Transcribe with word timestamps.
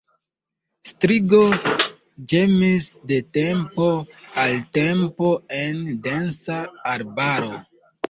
Strigo 0.91 1.41
ĝemis 2.33 2.89
de 3.13 3.21
tempo 3.39 3.93
al 4.47 4.57
tempo 4.81 5.33
en 5.63 5.81
densa 6.11 6.63
arbaro. 6.99 7.59